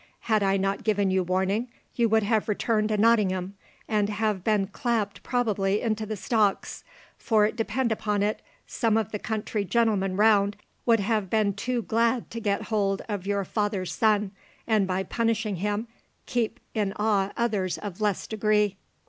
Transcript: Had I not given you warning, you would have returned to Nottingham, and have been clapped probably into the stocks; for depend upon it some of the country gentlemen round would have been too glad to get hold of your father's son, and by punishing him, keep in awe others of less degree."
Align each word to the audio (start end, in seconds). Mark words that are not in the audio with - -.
Had 0.21 0.41
I 0.41 0.57
not 0.57 0.83
given 0.83 1.11
you 1.11 1.21
warning, 1.21 1.67
you 1.93 2.09
would 2.09 2.23
have 2.23 2.49
returned 2.49 2.89
to 2.89 2.97
Nottingham, 2.97 3.53
and 3.87 4.09
have 4.09 4.43
been 4.43 4.65
clapped 4.65 5.21
probably 5.21 5.79
into 5.79 6.07
the 6.07 6.15
stocks; 6.15 6.83
for 7.19 7.51
depend 7.51 7.91
upon 7.91 8.23
it 8.23 8.41
some 8.65 8.97
of 8.97 9.11
the 9.11 9.19
country 9.19 9.63
gentlemen 9.63 10.17
round 10.17 10.57
would 10.87 11.01
have 11.01 11.29
been 11.29 11.53
too 11.53 11.83
glad 11.83 12.31
to 12.31 12.39
get 12.39 12.63
hold 12.63 13.03
of 13.07 13.27
your 13.27 13.45
father's 13.45 13.93
son, 13.93 14.31
and 14.65 14.87
by 14.87 15.03
punishing 15.03 15.57
him, 15.57 15.87
keep 16.25 16.59
in 16.73 16.93
awe 16.95 17.31
others 17.37 17.77
of 17.77 18.01
less 18.01 18.25
degree." 18.25 18.77